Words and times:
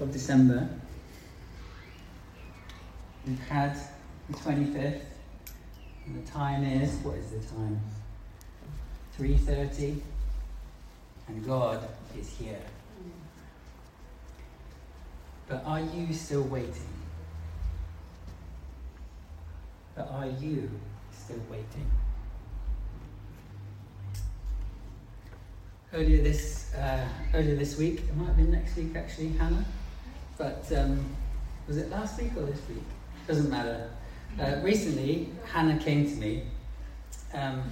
of 0.00 0.12
December. 0.12 0.68
We've 3.26 3.38
had 3.48 3.76
the 4.28 4.36
25th, 4.36 5.02
and 6.06 6.26
the 6.26 6.30
time 6.30 6.64
is, 6.64 6.92
what 7.02 7.16
is 7.16 7.30
the 7.30 7.54
time? 7.54 7.80
3.30, 9.18 10.00
and 11.28 11.46
God 11.46 11.86
is 12.18 12.30
here. 12.38 12.62
But 15.46 15.64
are 15.66 15.80
you 15.80 16.12
still 16.14 16.42
waiting? 16.42 16.72
But 19.94 20.10
are 20.12 20.26
you 20.26 20.70
still 21.12 21.40
waiting? 21.50 21.90
Earlier 25.92 26.22
this 26.22 26.72
uh, 26.74 27.08
earlier 27.34 27.56
this 27.56 27.76
week, 27.76 27.98
it 27.98 28.16
might 28.16 28.26
have 28.26 28.36
been 28.36 28.52
next 28.52 28.76
week 28.76 28.94
actually, 28.94 29.30
Hannah. 29.30 29.64
But 30.40 30.72
um, 30.74 31.04
was 31.68 31.76
it 31.76 31.90
last 31.90 32.18
week 32.18 32.30
or 32.34 32.46
this 32.46 32.66
week? 32.66 32.82
Doesn't 33.28 33.50
matter. 33.50 33.90
Uh, 34.40 34.56
recently, 34.62 35.28
Hannah 35.44 35.78
came 35.78 36.06
to 36.06 36.16
me, 36.16 36.44
um, 37.34 37.62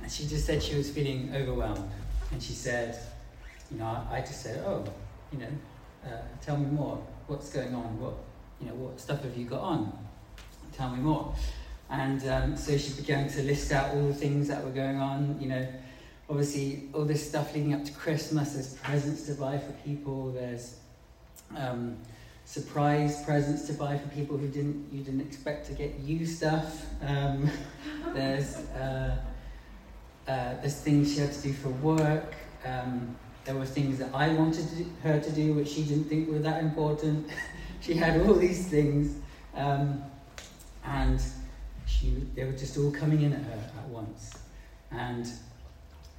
and 0.00 0.10
she 0.10 0.26
just 0.26 0.46
said 0.46 0.62
she 0.62 0.76
was 0.76 0.88
feeling 0.88 1.30
overwhelmed, 1.34 1.90
and 2.32 2.42
she 2.42 2.54
said, 2.54 2.98
you 3.70 3.76
know, 3.76 3.84
I, 3.84 4.16
I 4.16 4.20
just 4.20 4.40
said, 4.42 4.64
oh, 4.66 4.82
you 5.30 5.40
know, 5.40 5.48
uh, 6.06 6.22
tell 6.40 6.56
me 6.56 6.64
more. 6.70 7.06
What's 7.26 7.50
going 7.50 7.74
on? 7.74 8.00
What, 8.00 8.14
you 8.62 8.68
know, 8.68 8.74
what 8.76 8.98
stuff 8.98 9.22
have 9.22 9.36
you 9.36 9.44
got 9.44 9.60
on? 9.60 9.92
Tell 10.72 10.88
me 10.88 11.02
more. 11.02 11.34
And 11.90 12.26
um, 12.30 12.56
so 12.56 12.78
she 12.78 12.94
began 12.94 13.28
to 13.28 13.42
list 13.42 13.72
out 13.72 13.94
all 13.94 14.06
the 14.06 14.14
things 14.14 14.48
that 14.48 14.64
were 14.64 14.70
going 14.70 14.96
on. 14.96 15.36
You 15.38 15.48
know, 15.50 15.68
obviously 16.30 16.88
all 16.94 17.04
this 17.04 17.28
stuff 17.28 17.54
leading 17.54 17.74
up 17.74 17.84
to 17.84 17.92
Christmas. 17.92 18.54
There's 18.54 18.72
presents 18.72 19.26
to 19.26 19.34
buy 19.34 19.58
for 19.58 19.72
people. 19.84 20.32
There's 20.32 20.76
um, 21.54 21.96
surprise 22.44 23.22
presents 23.24 23.66
to 23.66 23.72
buy 23.74 23.98
for 23.98 24.08
people 24.08 24.36
who 24.36 24.48
didn't 24.48 24.88
you 24.92 25.02
didn't 25.02 25.20
expect 25.20 25.66
to 25.66 25.72
get 25.72 25.98
you 26.00 26.24
stuff. 26.24 26.86
Um, 27.02 27.50
there's 28.14 28.56
uh, 28.56 29.16
uh, 30.26 30.54
there's 30.60 30.80
things 30.80 31.14
she 31.14 31.20
had 31.20 31.32
to 31.32 31.42
do 31.42 31.52
for 31.52 31.68
work. 31.68 32.34
Um, 32.64 33.16
there 33.44 33.54
were 33.54 33.64
things 33.64 33.98
that 33.98 34.12
I 34.12 34.28
wanted 34.30 34.66
to, 34.70 35.08
her 35.08 35.20
to 35.20 35.30
do, 35.30 35.54
which 35.54 35.68
she 35.68 35.84
didn't 35.84 36.04
think 36.04 36.28
were 36.28 36.40
that 36.40 36.62
important. 36.62 37.30
she 37.80 37.94
had 37.94 38.20
all 38.22 38.34
these 38.34 38.66
things, 38.66 39.16
um, 39.54 40.02
and 40.84 41.20
she, 41.86 42.26
they 42.34 42.44
were 42.44 42.52
just 42.52 42.76
all 42.76 42.90
coming 42.90 43.22
in 43.22 43.32
at 43.32 43.42
her 43.42 43.70
at 43.78 43.88
once. 43.88 44.32
And 44.90 45.28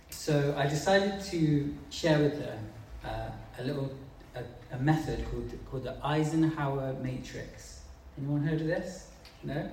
so 0.09 0.55
I 0.57 0.67
decided 0.67 1.21
to 1.25 1.75
share 1.89 2.19
with 2.19 2.41
her 2.41 2.59
uh, 3.03 3.61
a 3.61 3.63
little 3.63 3.91
a, 4.37 4.75
a, 4.75 4.79
method 4.79 5.25
called 5.29 5.51
called 5.69 5.83
the 5.83 5.95
Eisenhower 6.05 6.93
matrix. 7.01 7.81
Anyone 8.17 8.43
heard 8.43 8.61
of 8.61 8.67
this? 8.67 9.09
No. 9.43 9.69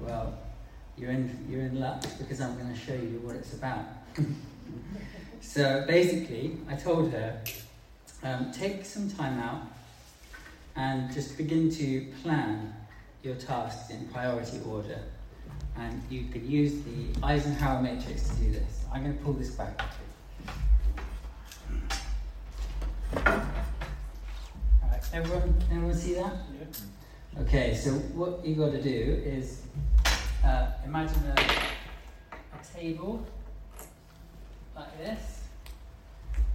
Well, 0.00 0.38
you're 0.96 1.10
in 1.10 1.46
you're 1.48 1.62
in 1.62 1.80
luck 1.80 2.02
because 2.18 2.40
I'm 2.40 2.56
going 2.56 2.72
to 2.72 2.78
show 2.78 2.94
you 2.94 3.20
what 3.22 3.36
it's 3.36 3.52
about. 3.54 3.84
so 5.40 5.84
basically, 5.86 6.58
I 6.68 6.74
told 6.74 7.12
her 7.12 7.42
um, 8.22 8.52
take 8.52 8.84
some 8.84 9.10
time 9.10 9.38
out 9.38 9.62
and 10.76 11.12
just 11.12 11.36
begin 11.36 11.70
to 11.70 12.06
plan 12.22 12.74
your 13.22 13.34
tasks 13.36 13.90
in 13.90 14.08
priority 14.08 14.60
order. 14.66 15.00
And 15.76 16.02
you 16.10 16.26
can 16.30 16.48
use 16.48 16.72
the 16.82 17.26
Eisenhower 17.26 17.80
matrix 17.80 18.28
to 18.28 18.34
do 18.36 18.52
this. 18.52 18.84
I'm 18.92 19.04
going 19.04 19.16
to 19.16 19.24
pull 19.24 19.32
this 19.32 19.50
back. 19.50 19.80
Everyone, 25.12 25.54
everyone 25.70 25.94
see 25.94 26.14
that? 26.14 26.32
Yeah. 26.58 27.42
Okay, 27.42 27.74
so 27.74 27.90
what 27.90 28.44
you 28.44 28.54
got 28.54 28.72
to 28.72 28.82
do 28.82 29.22
is 29.24 29.62
uh, 30.44 30.70
imagine 30.84 31.22
a, 31.36 31.40
a 32.32 32.80
table 32.80 33.24
like 34.74 34.98
this, 34.98 35.40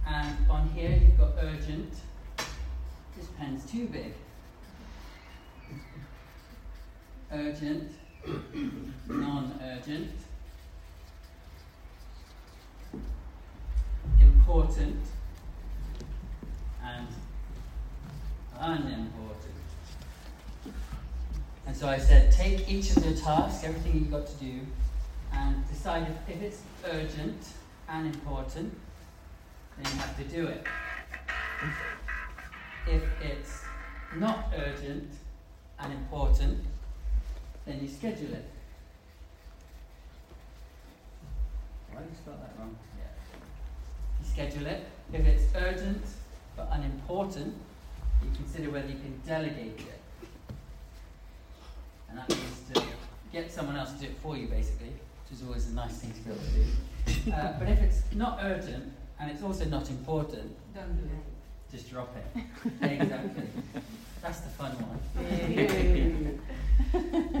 and 0.06 0.36
on 0.50 0.68
here 0.70 0.90
you've 0.90 1.18
got 1.18 1.32
urgent. 1.40 1.92
This 3.16 3.26
pen's 3.38 3.70
too 3.70 3.86
big. 3.86 4.12
Urgent, 7.30 7.92
non-urgent, 9.06 10.10
important, 14.20 15.00
and 16.82 17.08
unimportant. 18.68 19.54
And 21.66 21.76
so 21.76 21.88
I 21.88 21.98
said, 21.98 22.32
take 22.32 22.68
each 22.68 22.96
of 22.96 23.04
your 23.04 23.14
tasks, 23.14 23.64
everything 23.64 23.94
you've 23.94 24.10
got 24.10 24.26
to 24.26 24.34
do, 24.34 24.60
and 25.32 25.68
decide 25.68 26.06
if, 26.08 26.36
if 26.36 26.42
it's 26.42 26.62
urgent 26.84 27.48
and 27.88 28.06
important, 28.06 28.76
then 29.76 29.92
you 29.92 29.98
have 30.00 30.16
to 30.16 30.24
do 30.24 30.46
it. 30.46 30.66
If 32.86 33.02
it's 33.22 33.62
not 34.16 34.52
urgent 34.56 35.10
and 35.78 35.92
important, 35.92 36.64
then 37.66 37.80
you 37.82 37.88
schedule 37.88 38.32
it. 38.32 38.50
Why 41.92 42.00
did 42.00 42.10
you 42.10 42.16
spell 42.16 42.34
that 42.40 42.58
wrong? 42.58 42.76
Yeah. 42.98 44.22
You 44.22 44.30
schedule 44.30 44.66
it. 44.66 44.86
If 45.12 45.26
it's 45.26 45.44
urgent 45.54 46.04
but 46.56 46.68
unimportant, 46.72 47.54
you 48.22 48.30
consider 48.34 48.70
whether 48.70 48.88
you 48.88 48.94
can 48.94 49.20
delegate 49.26 49.78
it. 49.78 50.00
And 52.08 52.18
that 52.18 52.28
means 52.28 52.60
to 52.74 52.82
get 53.32 53.52
someone 53.52 53.76
else 53.76 53.92
to 53.92 53.98
do 53.98 54.06
it 54.06 54.16
for 54.22 54.36
you, 54.36 54.46
basically, 54.46 54.88
which 54.88 55.38
is 55.38 55.42
always 55.46 55.68
a 55.68 55.74
nice 55.74 55.98
thing 55.98 56.12
to 56.12 56.20
be 56.20 56.30
able 56.30 56.40
to 56.42 56.50
do. 56.50 57.32
Uh, 57.32 57.58
but 57.58 57.68
if 57.68 57.80
it's 57.80 58.02
not 58.14 58.38
urgent 58.42 58.92
and 59.20 59.30
it's 59.30 59.42
also 59.42 59.64
not 59.66 59.88
important, 59.90 60.56
don't 60.74 60.96
do 60.96 61.04
it. 61.04 61.70
Just 61.70 61.90
drop 61.90 62.14
it. 62.16 62.24
exactly. 62.82 63.44
That's 64.22 64.40
the 64.40 64.48
fun 64.50 64.72
one. 64.80 65.00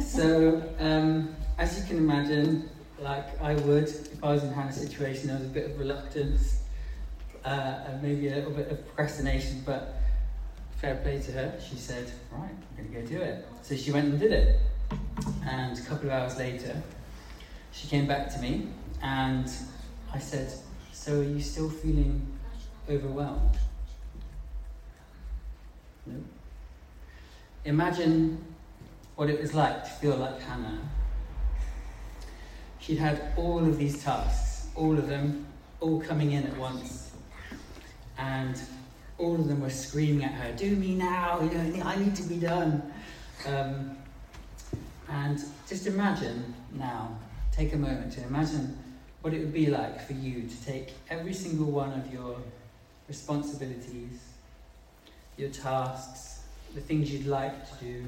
so, 0.00 0.62
um, 0.78 1.34
as 1.58 1.78
you 1.78 1.86
can 1.86 1.96
imagine, 1.96 2.68
like 3.00 3.40
I 3.40 3.54
would, 3.54 3.84
if 3.84 4.22
I 4.22 4.32
was 4.32 4.44
in 4.44 4.52
Hannah's 4.52 4.76
situation, 4.76 5.28
there 5.28 5.38
was 5.38 5.46
a 5.46 5.50
bit 5.50 5.70
of 5.70 5.78
reluctance 5.78 6.60
uh, 7.44 7.84
and 7.86 8.02
maybe 8.02 8.28
a 8.28 8.36
little 8.36 8.50
bit 8.50 8.70
of 8.70 8.84
procrastination, 8.86 9.62
but 9.64 9.94
fair 10.78 10.96
play 10.96 11.20
to 11.20 11.32
her. 11.32 11.60
She 11.68 11.76
said, 11.76 12.10
Right, 12.30 12.50
I'm 12.78 12.84
going 12.92 13.06
to 13.06 13.10
go 13.10 13.18
do 13.18 13.22
it. 13.22 13.46
So 13.62 13.76
she 13.76 13.90
went 13.90 14.08
and 14.08 14.18
did 14.18 14.32
it. 14.32 14.60
And 15.46 15.76
a 15.76 15.82
couple 15.82 16.06
of 16.06 16.12
hours 16.12 16.38
later, 16.38 16.80
she 17.72 17.88
came 17.88 18.06
back 18.06 18.32
to 18.34 18.38
me 18.40 18.68
and 19.02 19.50
I 20.12 20.18
said, 20.18 20.52
So 20.92 21.20
are 21.20 21.24
you 21.24 21.40
still 21.40 21.68
feeling 21.68 22.26
overwhelmed? 22.88 23.58
No. 26.06 26.14
Imagine 27.64 28.42
what 29.16 29.28
it 29.28 29.40
was 29.40 29.52
like 29.54 29.84
to 29.84 29.90
feel 29.90 30.16
like 30.16 30.40
Hannah. 30.40 30.80
She'd 32.78 32.98
had 32.98 33.32
all 33.36 33.58
of 33.58 33.76
these 33.76 34.02
tasks, 34.02 34.68
all 34.74 34.96
of 34.96 35.08
them, 35.08 35.46
all 35.80 36.00
coming 36.00 36.32
in 36.32 36.44
at 36.44 36.56
once. 36.56 37.10
And 38.16 38.58
all 39.18 39.34
of 39.34 39.48
them 39.48 39.60
were 39.60 39.70
screaming 39.70 40.24
at 40.24 40.32
her, 40.32 40.52
Do 40.52 40.74
me 40.76 40.94
now, 40.94 41.40
you 41.40 41.50
know, 41.50 41.82
I 41.84 41.96
need 41.96 42.14
to 42.16 42.22
be 42.22 42.36
done. 42.36 42.92
Um, 43.46 43.96
and 45.08 45.42
just 45.68 45.86
imagine 45.86 46.54
now, 46.72 47.18
take 47.52 47.72
a 47.72 47.76
moment 47.76 48.12
to 48.12 48.22
imagine 48.22 48.78
what 49.22 49.34
it 49.34 49.40
would 49.40 49.52
be 49.52 49.66
like 49.66 50.06
for 50.06 50.12
you 50.12 50.48
to 50.48 50.64
take 50.64 50.94
every 51.10 51.32
single 51.32 51.66
one 51.66 51.92
of 51.92 52.12
your 52.12 52.36
responsibilities, 53.08 54.20
your 55.36 55.50
tasks, 55.50 56.42
the 56.74 56.80
things 56.80 57.10
you'd 57.12 57.26
like 57.26 57.68
to 57.70 57.84
do, 57.84 58.04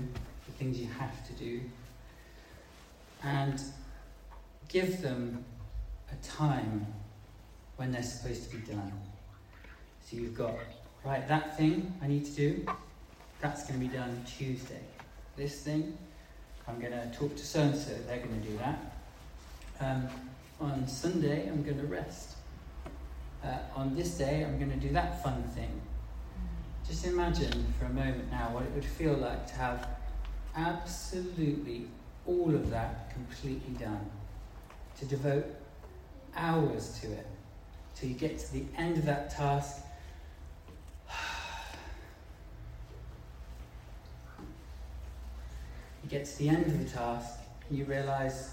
the 0.46 0.52
things 0.52 0.78
you 0.78 0.88
have 0.98 1.26
to 1.26 1.32
do, 1.32 1.60
and 3.24 3.60
give 4.68 5.02
them 5.02 5.44
a 6.12 6.26
time 6.26 6.86
when 7.76 7.90
they're 7.90 8.02
supposed 8.02 8.48
to 8.48 8.56
be 8.56 8.62
done. 8.62 8.92
So 10.08 10.16
you've 10.16 10.36
got, 10.36 10.54
right, 11.04 11.26
that 11.28 11.56
thing 11.56 11.94
I 12.02 12.06
need 12.06 12.24
to 12.26 12.32
do, 12.32 12.66
that's 13.40 13.66
going 13.66 13.80
to 13.80 13.86
be 13.86 13.92
done 13.92 14.22
Tuesday. 14.26 14.80
This 15.36 15.60
thing, 15.62 15.96
I'm 16.68 16.78
going 16.78 16.92
to 16.92 17.10
talk 17.16 17.34
to 17.36 17.44
so 17.44 17.60
and 17.60 17.76
so, 17.76 17.92
they're 18.06 18.18
going 18.18 18.40
to 18.40 18.48
do 18.48 18.58
that. 18.58 18.94
Um, 19.80 20.08
on 20.60 20.86
Sunday, 20.86 21.48
I'm 21.48 21.62
going 21.62 21.78
to 21.78 21.86
rest. 21.86 22.36
Uh, 23.42 23.58
on 23.74 23.96
this 23.96 24.18
day, 24.18 24.44
I'm 24.44 24.58
going 24.58 24.70
to 24.70 24.76
do 24.76 24.92
that 24.92 25.22
fun 25.22 25.42
thing. 25.54 25.80
Just 26.86 27.06
imagine 27.06 27.72
for 27.78 27.86
a 27.86 27.90
moment 27.90 28.30
now 28.30 28.50
what 28.52 28.64
it 28.64 28.72
would 28.72 28.84
feel 28.84 29.14
like 29.14 29.46
to 29.46 29.54
have 29.54 29.88
absolutely 30.54 31.86
all 32.26 32.54
of 32.54 32.68
that 32.70 33.10
completely 33.12 33.74
done. 33.74 34.10
To 34.98 35.06
devote 35.06 35.46
hours 36.36 36.98
to 37.00 37.10
it. 37.10 37.26
Till 37.94 38.10
you 38.10 38.14
get 38.14 38.38
to 38.38 38.52
the 38.52 38.64
end 38.76 38.98
of 38.98 39.06
that 39.06 39.30
task 39.30 39.82
get 46.10 46.26
to 46.26 46.38
the 46.38 46.48
end 46.48 46.66
of 46.66 46.78
the 46.78 46.90
task, 46.90 47.38
you 47.70 47.84
realize 47.84 48.50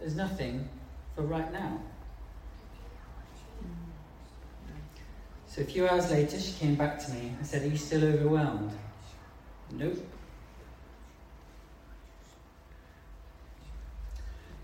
there's 0.00 0.16
nothing 0.16 0.68
for 1.14 1.22
right 1.22 1.52
now. 1.52 1.80
So 5.46 5.62
a 5.62 5.64
few 5.64 5.88
hours 5.88 6.10
later, 6.10 6.38
she 6.38 6.52
came 6.52 6.74
back 6.74 6.98
to 7.04 7.12
me 7.12 7.32
and 7.36 7.46
said, 7.46 7.62
Are 7.62 7.68
you 7.68 7.76
still 7.76 8.04
overwhelmed? 8.04 8.72
Nope. 9.72 9.98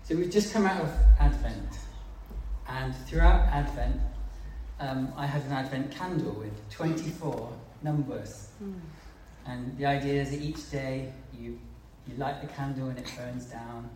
So 0.03 0.15
we've 0.15 0.29
just 0.29 0.53
come 0.53 0.67
out 0.67 0.81
of 0.81 0.93
Advent, 1.19 1.79
and 2.67 2.95
throughout 3.07 3.47
Advent, 3.47 3.99
um, 4.79 5.11
I 5.17 5.25
had 5.25 5.41
an 5.43 5.53
Advent 5.53 5.91
candle 5.91 6.33
with 6.33 6.69
24 6.69 7.51
numbers. 7.81 8.49
Mm. 8.63 8.79
And 9.47 9.77
the 9.77 9.85
idea 9.85 10.21
is 10.21 10.31
that 10.31 10.41
each 10.41 10.71
day 10.71 11.11
you, 11.37 11.59
you 12.07 12.15
light 12.17 12.41
the 12.41 12.47
candle 12.47 12.89
and 12.89 12.97
it 12.97 13.11
burns 13.17 13.45
down 13.45 13.89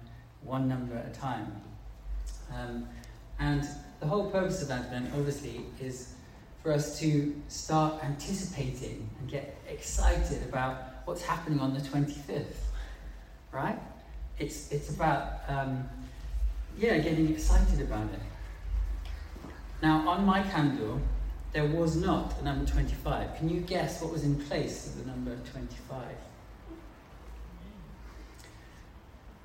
one 0.43 0.67
number 0.67 0.95
at 0.95 1.07
a 1.07 1.19
time. 1.19 1.61
Um, 2.55 2.87
and 3.39 3.67
the 3.99 4.07
whole 4.07 4.29
purpose 4.29 4.61
of 4.61 4.71
Advent, 4.71 5.09
obviously, 5.15 5.65
is 5.81 6.13
for 6.61 6.73
us 6.73 6.99
to 6.99 7.35
start 7.47 8.03
anticipating 8.03 9.09
and 9.19 9.29
get 9.29 9.57
excited 9.69 10.43
about 10.47 10.77
what's 11.05 11.23
happening 11.23 11.59
on 11.59 11.73
the 11.73 11.79
25th, 11.79 12.45
right? 13.51 13.79
It's, 14.37 14.71
it's 14.71 14.89
about, 14.89 15.41
um, 15.47 15.87
yeah, 16.77 16.97
getting 16.99 17.29
excited 17.29 17.81
about 17.81 18.05
it. 18.13 18.19
Now, 19.81 20.07
on 20.07 20.25
my 20.25 20.43
candle, 20.43 20.99
there 21.51 21.65
was 21.65 21.95
not 21.95 22.39
a 22.39 22.43
number 22.43 22.65
25. 22.69 23.35
Can 23.35 23.49
you 23.49 23.61
guess 23.61 24.01
what 24.01 24.11
was 24.11 24.23
in 24.23 24.35
place 24.35 24.87
of 24.87 24.99
the 24.99 25.05
number 25.09 25.35
25? 25.51 26.03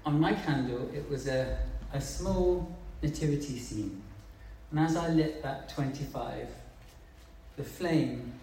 On 0.06 0.20
my 0.20 0.34
candle, 0.34 0.90
it 0.92 1.08
was 1.08 1.26
a, 1.28 1.58
a 1.94 2.00
small 2.00 2.76
nativity 3.02 3.58
scene. 3.58 4.02
And 4.70 4.80
as 4.80 4.96
I 4.96 5.08
lit 5.08 5.42
that 5.42 5.70
25, 5.70 6.48
the 7.56 7.64
flame 7.64 8.34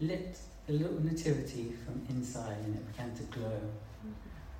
lit 0.00 0.38
the 0.66 0.72
little 0.72 1.00
nativity 1.00 1.74
from 1.84 2.04
inside 2.08 2.56
and 2.64 2.74
it 2.74 2.92
began 2.92 3.14
to 3.14 3.22
glow. 3.24 3.60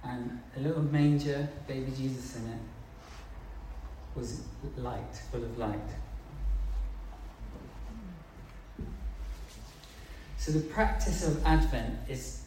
And 0.05 0.41
a 0.57 0.61
little 0.61 0.83
manger, 0.83 1.49
baby 1.67 1.91
Jesus 1.97 2.37
in 2.37 2.47
it, 2.47 2.61
was 4.15 4.43
light, 4.77 5.21
full 5.33 5.43
of 5.43 5.59
light. 5.59 5.81
So 10.47 10.53
the 10.53 10.61
practice 10.61 11.27
of 11.27 11.45
Advent 11.45 11.99
is, 12.09 12.43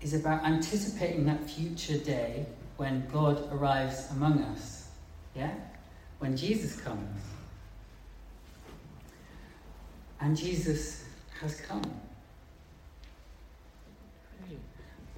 is 0.00 0.14
about 0.14 0.44
anticipating 0.44 1.26
that 1.26 1.44
future 1.44 1.98
day 1.98 2.46
when 2.78 3.06
God 3.12 3.52
arrives 3.52 4.10
among 4.12 4.40
us. 4.44 4.88
Yeah? 5.36 5.52
When 6.20 6.38
Jesus 6.38 6.80
comes. 6.80 7.20
And 10.22 10.38
Jesus 10.38 11.04
has 11.42 11.60
come. 11.60 11.82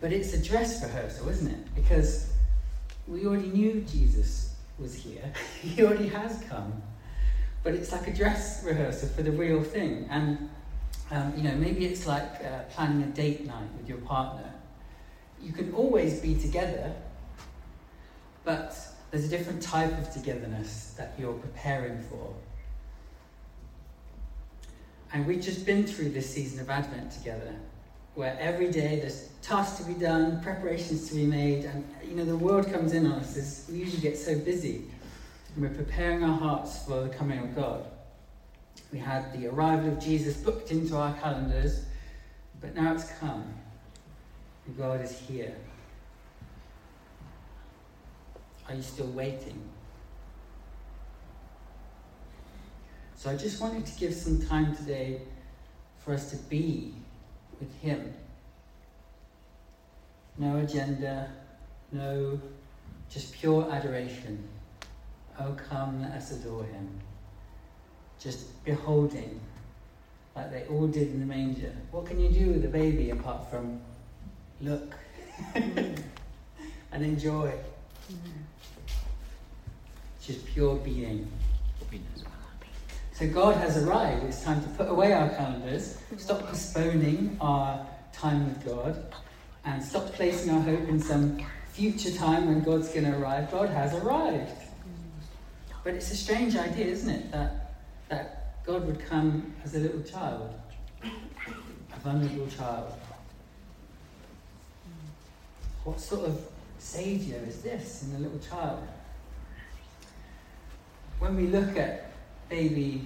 But 0.01 0.13
it's 0.13 0.35
a 0.35 0.43
dress 0.43 0.83
rehearsal, 0.83 1.29
isn't 1.29 1.47
it? 1.47 1.75
Because 1.77 2.33
we 3.07 3.25
already 3.25 3.51
knew 3.51 3.83
Jesus 3.83 4.57
was 4.81 4.95
here, 4.95 5.33
he 5.63 5.85
already 5.85 6.09
has 6.09 6.43
come. 6.49 6.83
But 7.63 7.75
it's 7.75 7.93
like 7.93 8.09
a 8.09 8.13
dress 8.13 8.65
rehearsal 8.65 9.11
for 9.11 9.23
the 9.23 9.31
real 9.31 9.63
thing. 9.63 10.09
And, 10.11 10.51
um, 11.11 11.33
you 11.37 11.43
know, 11.43 11.55
maybe 11.57 11.87
it's 11.87 12.07
like 12.07 12.45
uh, 12.45 12.63
planning 12.71 13.03
a 13.03 13.07
date 13.07 13.47
night 13.47 13.69
with 13.77 13.89
your 13.89 13.99
partner. 13.99 14.53
You 15.43 15.53
can 15.53 15.73
always 15.75 16.21
be 16.21 16.35
together, 16.37 16.95
but 18.45 18.77
there's 19.11 19.25
a 19.25 19.29
different 19.29 19.63
type 19.63 19.97
of 19.99 20.13
togetherness 20.13 20.95
that 20.97 21.15
you're 21.19 21.33
preparing 21.33 22.01
for. 22.05 22.35
And 25.13 25.27
we've 25.27 25.43
just 25.43 25.67
been 25.67 25.85
through 25.85 26.11
this 26.11 26.33
season 26.33 26.61
of 26.61 26.71
Advent 26.71 27.11
together, 27.11 27.57
where 28.15 28.37
every 28.39 28.71
day 28.71 29.01
there's 29.01 29.31
tasks 29.43 29.79
to 29.79 29.85
be 29.85 29.95
done, 29.95 30.41
preparations 30.43 31.09
to 31.09 31.17
be 31.17 31.27
made, 31.27 31.65
and 31.65 31.85
you 32.05 32.15
know 32.15 32.25
the 32.25 32.37
world 32.37 32.73
comes 32.73 32.93
in 32.93 33.07
on 33.07 33.19
us 33.19 33.67
we 33.69 33.79
usually 33.79 34.01
get 34.01 34.17
so 34.17 34.39
busy, 34.39 34.85
and 35.55 35.65
we're 35.65 35.75
preparing 35.75 36.23
our 36.23 36.39
hearts 36.39 36.85
for 36.85 37.03
the 37.03 37.09
coming 37.09 37.41
of 37.41 37.57
God. 37.57 37.85
We 38.93 38.99
had 38.99 39.33
the 39.33 39.47
arrival 39.49 39.93
of 39.93 40.01
Jesus 40.01 40.37
booked 40.37 40.71
into 40.71 40.97
our 40.97 41.15
calendars, 41.15 41.85
but 42.61 42.75
now 42.75 42.95
it's 42.95 43.11
come, 43.19 43.55
and 44.67 44.77
God 44.77 45.01
is 45.01 45.19
here. 45.19 45.55
Are 48.69 48.75
you 48.75 48.83
still 48.83 49.09
waiting? 49.09 49.61
So 53.17 53.31
I 53.31 53.37
just 53.37 53.61
wanted 53.61 53.85
to 53.85 53.99
give 53.99 54.15
some 54.15 54.41
time 54.41 54.75
today 54.75 55.21
for 55.99 56.15
us 56.15 56.31
to 56.31 56.37
be 56.37 56.95
with 57.61 57.73
Him. 57.81 58.15
No 60.39 60.57
agenda, 60.57 61.31
no, 61.93 62.41
just 63.11 63.33
pure 63.35 63.71
adoration. 63.71 64.49
Oh, 65.39 65.55
come, 65.69 66.01
let 66.01 66.13
us 66.13 66.33
adore 66.33 66.65
Him. 66.65 66.89
Just 68.21 68.65
beholding, 68.65 69.41
like 70.37 70.51
they 70.53 70.65
all 70.67 70.87
did 70.87 71.09
in 71.09 71.21
the 71.21 71.27
manger. 71.27 71.73
What 71.91 72.07
can 72.07 72.21
you 72.21 72.29
do 72.29 72.53
with 72.53 72.65
a 72.65 72.69
baby 72.69 73.11
apart 73.11 73.51
from 73.51 73.81
look 74.61 74.95
and 75.55 76.05
enjoy? 76.93 77.53
Just 80.23 80.45
pure 80.47 80.77
being. 80.77 81.31
So 83.21 83.29
God 83.29 83.57
has 83.57 83.77
arrived. 83.77 84.25
It's 84.25 84.43
time 84.43 84.63
to 84.63 84.69
put 84.71 84.89
away 84.89 85.13
our 85.13 85.29
calendars, 85.29 85.99
stop 86.17 86.41
postponing 86.47 87.37
our 87.39 87.87
time 88.15 88.49
with 88.49 88.65
God, 88.65 89.15
and 89.67 89.83
stop 89.83 90.07
placing 90.15 90.55
our 90.55 90.61
hope 90.63 90.89
in 90.89 90.99
some 90.99 91.39
future 91.69 92.13
time 92.13 92.47
when 92.47 92.63
God's 92.63 92.89
going 92.89 93.05
to 93.05 93.19
arrive. 93.19 93.51
God 93.51 93.69
has 93.69 93.95
arrived. 93.95 94.53
But 95.85 95.95
it's 95.95 96.11
a 96.11 96.17
strange 96.17 96.57
idea, 96.57 96.87
isn't 96.87 97.11
it, 97.11 97.31
that, 97.33 97.60
that 98.11 98.63
God 98.65 98.87
would 98.87 99.01
come 99.01 99.55
as 99.65 99.75
a 99.75 99.79
little 99.79 100.03
child, 100.03 100.53
a 101.03 102.01
vulnerable 102.01 102.49
child. 102.49 102.93
What 105.85 105.99
sort 105.99 106.27
of 106.27 106.45
saviour 106.79 107.39
is 107.47 107.63
this 107.63 108.05
in 108.05 108.17
a 108.17 108.19
little 108.19 108.39
child? 108.39 108.87
When 111.21 111.37
we 111.37 111.47
look 111.47 111.77
at 111.77 112.13
baby, 112.49 113.03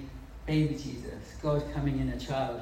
baby 0.46 0.75
Jesus, 0.75 1.37
God 1.42 1.62
coming 1.73 2.00
in 2.00 2.08
a 2.08 2.18
child 2.18 2.61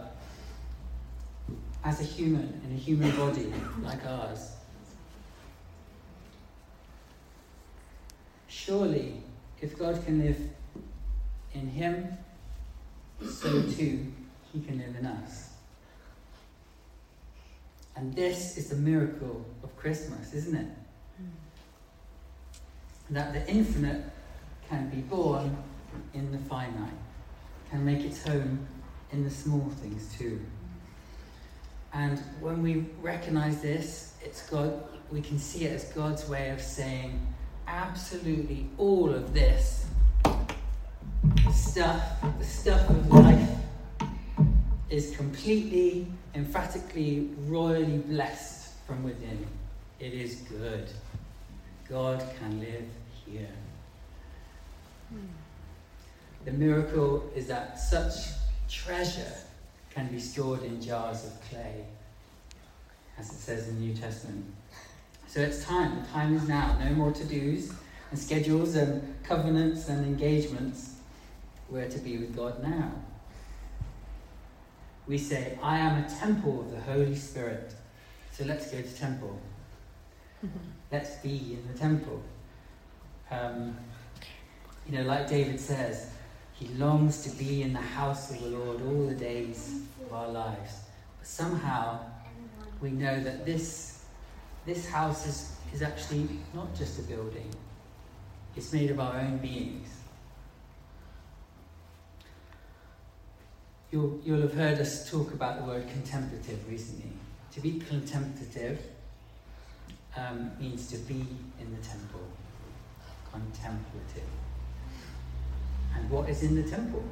as 1.84 2.00
a 2.00 2.04
human, 2.04 2.60
in 2.66 2.74
a 2.74 2.78
human 2.78 3.14
body 3.16 3.52
like 3.82 4.04
ours. 4.06 4.52
Surely, 8.48 9.22
if 9.60 9.78
God 9.78 10.04
can 10.04 10.22
live 10.22 10.38
in 11.54 11.68
him, 11.68 12.16
so 13.28 13.62
too 13.62 14.12
he 14.52 14.60
can 14.60 14.78
live 14.78 14.96
in 14.98 15.06
us. 15.06 15.50
And 17.96 18.14
this 18.14 18.56
is 18.56 18.68
the 18.68 18.76
miracle 18.76 19.44
of 19.62 19.76
Christmas, 19.76 20.32
isn't 20.32 20.56
it? 20.56 20.66
Mm. 21.22 21.28
That 23.10 23.32
the 23.32 23.48
infinite 23.50 24.04
can 24.68 24.88
be 24.88 25.02
born 25.02 25.56
in 26.14 26.32
the 26.32 26.38
finite, 26.38 26.92
can 27.70 27.84
make 27.84 28.00
its 28.00 28.22
home 28.26 28.66
in 29.10 29.24
the 29.24 29.30
small 29.30 29.70
things 29.80 30.14
too. 30.16 30.40
And 31.92 32.18
when 32.40 32.62
we 32.62 32.86
recognize 33.02 33.60
this, 33.60 34.14
it's 34.22 34.48
God, 34.48 34.82
we 35.10 35.20
can 35.20 35.38
see 35.38 35.66
it 35.66 35.72
as 35.72 35.84
God's 35.92 36.26
way 36.28 36.48
of 36.50 36.60
saying 36.60 37.20
absolutely 37.66 38.68
all 38.78 39.12
of 39.12 39.34
this 39.34 39.86
stuff, 41.72 42.20
the 42.38 42.44
stuff 42.44 42.90
of 42.90 43.10
life, 43.10 43.48
is 44.90 45.16
completely, 45.16 46.06
emphatically, 46.34 47.30
royally 47.46 47.96
blessed 47.96 48.74
from 48.86 49.02
within. 49.02 49.46
It 49.98 50.12
is 50.12 50.34
good. 50.50 50.90
God 51.88 52.22
can 52.38 52.60
live 52.60 52.84
here. 53.24 53.48
Hmm. 55.08 55.20
The 56.44 56.52
miracle 56.52 57.30
is 57.34 57.46
that 57.46 57.78
such 57.78 58.16
treasure 58.68 59.32
can 59.94 60.08
be 60.08 60.20
stored 60.20 60.62
in 60.64 60.78
jars 60.78 61.24
of 61.24 61.32
clay, 61.48 61.86
as 63.16 63.30
it 63.30 63.38
says 63.38 63.68
in 63.68 63.76
the 63.76 63.86
New 63.86 63.94
Testament. 63.94 64.44
So 65.26 65.40
it's 65.40 65.64
time. 65.64 66.02
The 66.02 66.08
time 66.08 66.36
is 66.36 66.46
now. 66.46 66.76
No 66.84 66.90
more 66.90 67.12
to 67.12 67.24
dos 67.24 67.72
and 68.10 68.18
schedules 68.18 68.74
and 68.74 69.14
covenants 69.24 69.88
and 69.88 70.04
engagements. 70.04 70.96
We're 71.72 71.88
to 71.88 71.98
be 72.00 72.18
with 72.18 72.36
God 72.36 72.62
now. 72.62 72.92
We 75.06 75.16
say, 75.16 75.58
I 75.62 75.78
am 75.78 76.04
a 76.04 76.08
temple 76.08 76.60
of 76.60 76.70
the 76.70 76.78
Holy 76.78 77.16
Spirit. 77.16 77.72
So 78.30 78.44
let's 78.44 78.70
go 78.70 78.82
to 78.82 78.94
temple. 78.94 79.40
Let's 80.90 81.16
be 81.16 81.54
in 81.54 81.66
the 81.72 81.78
temple. 81.78 82.22
Um, 83.30 83.74
you 84.86 84.98
know, 84.98 85.04
like 85.04 85.30
David 85.30 85.58
says, 85.58 86.10
he 86.52 86.68
longs 86.74 87.22
to 87.22 87.30
be 87.30 87.62
in 87.62 87.72
the 87.72 87.80
house 87.80 88.30
of 88.30 88.42
the 88.42 88.48
Lord 88.48 88.82
all 88.82 89.06
the 89.06 89.14
days 89.14 89.80
of 90.04 90.12
our 90.12 90.28
lives. 90.28 90.74
But 91.18 91.26
somehow 91.26 92.00
we 92.82 92.90
know 92.90 93.18
that 93.24 93.46
this, 93.46 94.04
this 94.66 94.86
house 94.90 95.26
is, 95.26 95.56
is 95.72 95.80
actually 95.80 96.28
not 96.52 96.74
just 96.74 96.98
a 96.98 97.02
building, 97.02 97.50
it's 98.56 98.74
made 98.74 98.90
of 98.90 99.00
our 99.00 99.18
own 99.18 99.38
beings. 99.38 100.01
You'll, 103.92 104.18
you'll 104.24 104.40
have 104.40 104.54
heard 104.54 104.78
us 104.78 105.10
talk 105.10 105.34
about 105.34 105.58
the 105.58 105.64
word 105.64 105.86
contemplative 105.86 106.66
recently. 106.66 107.12
To 107.52 107.60
be 107.60 107.78
contemplative 107.78 108.80
um, 110.16 110.52
means 110.58 110.90
to 110.92 110.96
be 110.96 111.26
in 111.60 111.76
the 111.76 111.82
temple. 111.86 112.26
Contemplative. 113.30 114.30
And 115.94 116.08
what 116.08 116.30
is 116.30 116.42
in 116.42 116.56
the 116.56 116.62
temple? 116.62 117.04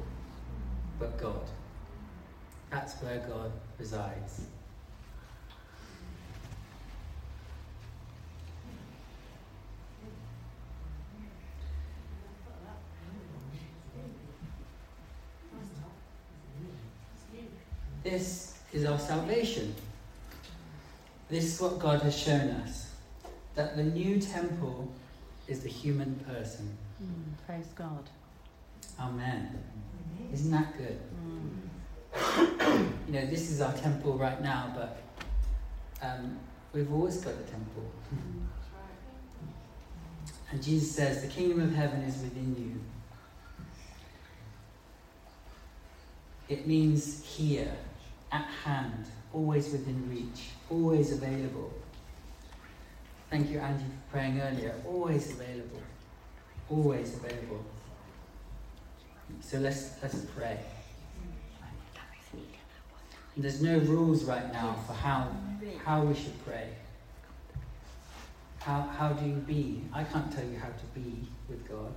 But 0.97 1.19
God. 1.21 1.43
That's 2.71 2.95
where 2.95 3.19
God 3.29 3.51
resides. 3.77 4.41
This 18.03 18.57
is 18.73 18.80
our 18.91 18.99
salvation. 18.99 19.73
This 21.29 21.45
is 21.45 21.61
what 21.61 21.79
God 21.79 22.01
has 22.01 22.17
shown 22.17 22.49
us 22.49 22.89
that 23.55 23.75
the 23.75 23.83
new 23.83 24.19
temple 24.19 24.91
is 25.47 25.61
the 25.61 25.69
human 25.69 26.15
person. 26.27 26.77
Mm, 27.01 27.45
praise 27.45 27.67
God. 27.75 28.09
Amen. 28.99 29.63
Isn't 30.33 30.51
that 30.51 30.77
good? 30.77 30.99
Mm. 32.13 32.91
you 33.07 33.13
know, 33.13 33.25
this 33.25 33.49
is 33.49 33.61
our 33.61 33.73
temple 33.73 34.17
right 34.17 34.41
now, 34.41 34.73
but 34.75 35.01
um, 36.01 36.37
we've 36.73 36.91
always 36.91 37.17
got 37.17 37.33
a 37.33 37.51
temple. 37.51 37.83
And 40.51 40.61
Jesus 40.61 40.93
says, 40.93 41.21
The 41.21 41.27
kingdom 41.27 41.61
of 41.61 41.73
heaven 41.73 42.01
is 42.01 42.21
within 42.21 42.55
you. 42.57 42.79
It 46.53 46.67
means 46.67 47.23
here, 47.23 47.73
at 48.31 48.45
hand, 48.63 49.05
always 49.33 49.71
within 49.71 50.09
reach, 50.09 50.49
always 50.69 51.11
available. 51.11 51.73
Thank 53.29 53.49
you, 53.49 53.59
Angie, 53.59 53.85
for 53.85 54.17
praying 54.17 54.41
earlier. 54.41 54.75
Always 54.85 55.31
available. 55.31 55.81
Always 56.69 57.15
available. 57.15 57.63
So 59.39 59.59
let's 59.59 59.91
let's 60.01 60.25
pray. 60.37 60.59
And 63.35 63.43
there's 63.43 63.61
no 63.61 63.77
rules 63.79 64.25
right 64.25 64.51
now 64.51 64.75
for 64.85 64.93
how 64.93 65.31
how 65.85 66.03
we 66.03 66.13
should 66.13 66.43
pray. 66.45 66.69
How 68.59 68.81
how 68.81 69.09
do 69.13 69.25
you 69.25 69.35
be? 69.35 69.83
I 69.93 70.03
can't 70.03 70.31
tell 70.31 70.45
you 70.45 70.59
how 70.59 70.67
to 70.67 70.85
be 70.93 71.27
with 71.47 71.67
God. 71.67 71.93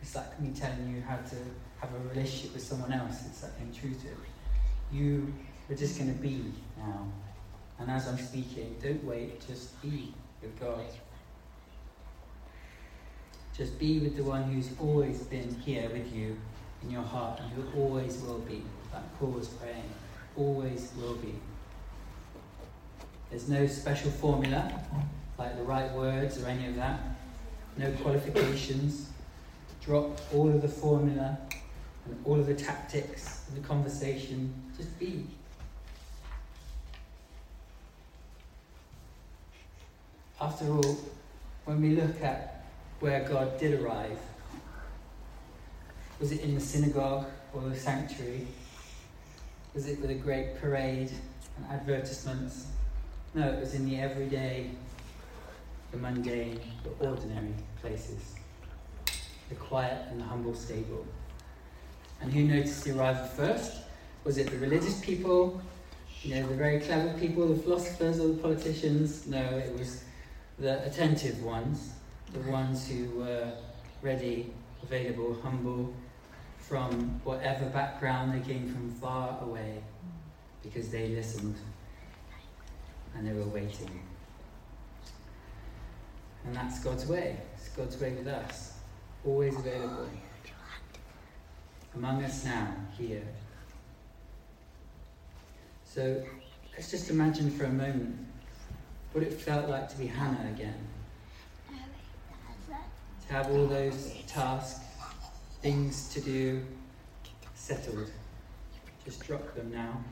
It's 0.00 0.14
like 0.14 0.40
me 0.40 0.52
telling 0.54 0.94
you 0.94 1.02
how 1.02 1.16
to 1.16 1.36
have 1.80 1.94
a 1.94 2.08
relationship 2.08 2.54
with 2.54 2.62
someone 2.62 2.92
else. 2.92 3.24
It's 3.26 3.42
like 3.42 3.52
intrusive. 3.60 4.16
You 4.92 5.32
are 5.70 5.74
just 5.74 5.98
going 5.98 6.14
to 6.14 6.20
be 6.20 6.52
now. 6.78 7.06
And 7.78 7.90
as 7.90 8.08
I'm 8.08 8.18
speaking, 8.18 8.76
don't 8.82 9.04
wait, 9.04 9.46
just 9.46 9.80
be 9.82 10.14
with 10.40 10.58
God. 10.58 10.84
Just 13.56 13.78
be 13.78 13.98
with 13.98 14.16
the 14.16 14.22
one 14.22 14.44
who's 14.44 14.70
always 14.80 15.20
been 15.20 15.54
here 15.64 15.88
with 15.90 16.12
you 16.14 16.36
in 16.82 16.90
your 16.90 17.02
heart 17.02 17.40
and 17.40 17.50
who 17.50 17.80
always 17.80 18.18
will 18.18 18.38
be. 18.40 18.62
That 18.92 19.02
was 19.20 19.48
praying, 19.48 19.90
always 20.36 20.92
will 20.96 21.14
be. 21.14 21.34
There's 23.30 23.48
no 23.48 23.66
special 23.66 24.10
formula, 24.10 24.80
like 25.38 25.56
the 25.56 25.64
right 25.64 25.90
words 25.92 26.42
or 26.42 26.46
any 26.46 26.66
of 26.66 26.76
that. 26.76 27.00
No 27.76 27.90
qualifications. 28.02 29.10
Drop 29.82 30.20
all 30.34 30.48
of 30.48 30.62
the 30.62 30.68
formula 30.68 31.38
and 32.06 32.18
all 32.24 32.38
of 32.38 32.46
the 32.46 32.54
tactics 32.54 33.42
and 33.48 33.62
the 33.62 33.66
conversation. 33.66 34.52
Just 34.76 34.98
be. 34.98 35.26
After 40.40 40.66
all, 40.66 40.98
when 41.64 41.80
we 41.80 41.90
look 41.90 42.20
at 42.22 42.64
where 43.00 43.26
God 43.28 43.58
did 43.58 43.80
arrive, 43.80 44.18
was 46.20 46.32
it 46.32 46.40
in 46.40 46.54
the 46.54 46.60
synagogue 46.60 47.26
or 47.52 47.62
the 47.62 47.76
sanctuary? 47.76 48.46
Was 49.74 49.88
it 49.88 50.00
with 50.00 50.10
a 50.10 50.14
great 50.14 50.60
parade 50.60 51.10
and 51.56 51.66
advertisements? 51.70 52.66
No, 53.34 53.48
it 53.48 53.60
was 53.60 53.74
in 53.74 53.88
the 53.88 53.96
everyday, 53.96 54.70
the 55.90 55.98
mundane, 55.98 56.60
the 56.84 57.06
ordinary 57.06 57.54
places. 57.80 58.34
The 59.48 59.54
quiet 59.54 60.06
and 60.10 60.20
the 60.20 60.24
humble 60.24 60.54
stable. 60.54 61.06
And 62.20 62.32
who 62.32 62.44
noticed 62.44 62.84
the 62.84 62.98
arrival 62.98 63.26
first? 63.26 63.78
Was 64.24 64.38
it 64.38 64.50
the 64.50 64.58
religious 64.58 65.00
people? 65.00 65.60
You 66.22 66.36
know, 66.36 66.48
the 66.48 66.54
very 66.54 66.80
clever 66.80 67.16
people, 67.18 67.46
the 67.46 67.62
philosophers 67.62 68.18
or 68.18 68.28
the 68.28 68.38
politicians? 68.42 69.26
No, 69.26 69.42
it 69.42 69.78
was 69.78 70.02
the 70.58 70.84
attentive 70.86 71.42
ones, 71.42 71.92
the 72.32 72.40
ones 72.50 72.88
who 72.88 73.10
were 73.20 73.52
ready, 74.02 74.52
available, 74.82 75.38
humble, 75.42 75.94
from 76.58 77.20
whatever 77.22 77.66
background 77.66 78.34
they 78.34 78.52
came 78.52 78.66
from 78.72 78.90
far 78.92 79.38
away, 79.42 79.80
because 80.62 80.88
they 80.88 81.08
listened 81.08 81.54
and 83.14 83.26
they 83.26 83.32
were 83.32 83.44
waiting. 83.44 84.00
And 86.44 86.54
that's 86.54 86.80
God's 86.80 87.06
way. 87.06 87.36
It's 87.56 87.68
God's 87.68 88.00
way 88.00 88.12
with 88.12 88.26
us. 88.26 88.74
Always 89.24 89.56
available. 89.56 90.08
Among 91.96 92.22
us 92.24 92.44
now, 92.44 92.74
here. 92.98 93.22
So 95.86 96.22
let's 96.74 96.90
just 96.90 97.08
imagine 97.08 97.50
for 97.50 97.64
a 97.64 97.72
moment 97.72 98.18
what 99.12 99.24
it 99.24 99.32
felt 99.32 99.70
like 99.70 99.88
to 99.88 99.96
be 99.96 100.06
Hannah 100.06 100.50
again. 100.54 100.76
To 103.26 103.32
have 103.32 103.50
all 103.50 103.66
those 103.66 104.12
tasks, 104.26 104.84
things 105.62 106.10
to 106.10 106.20
do, 106.20 106.62
settled. 107.54 108.10
Just 109.06 109.26
drop 109.26 109.54
them 109.54 109.72
now. 109.72 110.04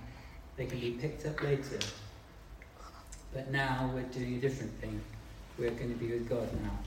They 0.57 0.65
can 0.65 0.81
be 0.81 0.93
picked 0.93 1.27
up 1.27 1.43
later. 1.43 1.81
But 3.35 3.51
now 3.51 3.91
we're 3.95 4.03
doing 4.05 4.37
a 4.37 4.41
different 4.41 4.73
thing. 4.81 5.03
We're 5.59 5.71
going 5.71 5.91
to 5.91 5.99
be 5.99 6.13
with 6.13 6.29
God 6.31 6.49
now. 6.63 6.79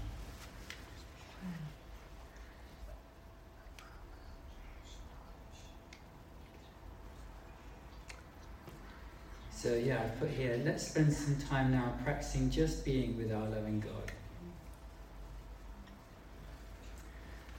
So, 9.58 9.74
yeah, 9.74 10.04
I've 10.04 10.20
put 10.20 10.30
here 10.30 10.62
let's 10.64 10.88
spend 10.88 11.12
some 11.12 11.36
time 11.50 11.72
now 11.72 11.92
practicing 12.04 12.52
just 12.52 12.86
being 12.86 13.18
with 13.18 13.32
our 13.32 13.42
loving 13.50 13.80
God. 13.80 14.12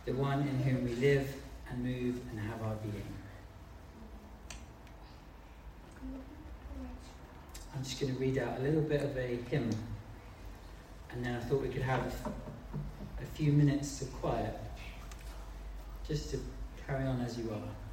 The 0.04 0.12
one 0.12 0.42
in 0.42 0.62
whom 0.62 0.84
we 0.84 0.94
live 0.94 1.28
and 1.68 1.84
move 1.84 2.20
and 2.30 2.38
have 2.38 2.62
our 2.62 2.76
being. 2.76 3.02
I'm 7.74 7.82
just 7.82 8.00
going 8.00 8.14
to 8.14 8.20
read 8.20 8.38
out 8.38 8.60
a 8.60 8.62
little 8.62 8.82
bit 8.82 9.02
of 9.02 9.16
a 9.16 9.36
hymn, 9.50 9.68
and 11.10 11.24
then 11.24 11.34
I 11.34 11.40
thought 11.40 11.62
we 11.62 11.68
could 11.68 11.82
have 11.82 12.14
a 13.20 13.26
few 13.34 13.50
minutes 13.50 14.02
of 14.02 14.12
quiet 14.12 14.56
just 16.06 16.30
to 16.30 16.38
carry 16.86 17.04
on 17.04 17.20
as 17.22 17.36
you 17.36 17.50
are. 17.50 17.88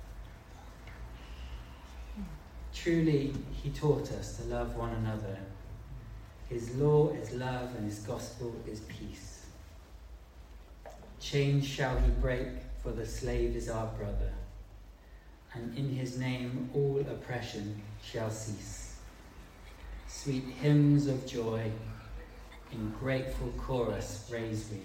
Truly, 2.75 3.34
he 3.63 3.70
taught 3.72 4.12
us 4.12 4.38
to 4.38 4.44
love 4.44 4.75
one 4.75 4.91
another. 4.91 5.38
His 6.50 6.75
law 6.75 7.10
is 7.10 7.32
love, 7.32 7.74
and 7.75 7.89
his 7.89 8.00
gospel 8.00 8.53
is 8.67 8.82
peace. 8.82 9.46
Chains 11.20 11.65
shall 11.65 11.98
he 11.98 12.12
break, 12.22 12.50
for 12.84 12.91
the 12.91 13.05
slave 13.05 13.55
is 13.55 13.70
our 13.70 13.88
brother. 13.98 14.32
And 15.53 15.75
in 15.75 15.89
his 15.89 16.20
name 16.20 16.70
all 16.75 17.00
oppression 17.00 17.82
shall 18.03 18.29
cease. 18.29 18.98
Sweet 20.08 20.44
hymns 20.62 21.08
of 21.08 21.25
joy, 21.25 21.72
in 22.72 22.94
grateful 23.00 23.51
chorus 23.58 24.29
raise 24.32 24.70
we. 24.70 24.82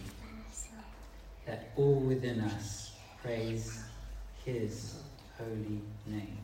Let 1.46 1.72
all 1.76 1.96
within 1.96 2.40
us 2.40 2.92
praise 3.22 3.82
his 4.44 5.00
holy 5.36 5.80
name. 6.06 6.38